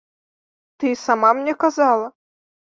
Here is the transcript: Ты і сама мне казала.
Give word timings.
Ты 0.79 0.85
і 0.93 0.97
сама 1.01 1.29
мне 1.41 1.53
казала. 1.65 2.09